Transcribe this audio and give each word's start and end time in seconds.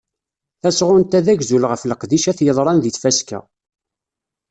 Tasɣunt-a 0.61 1.19
d 1.25 1.27
agzul 1.33 1.63
ɣef 1.71 1.81
leqdicat 1.85 2.39
yeḍran 2.45 2.79
deg 2.81 2.93
tfaska. 2.95 3.39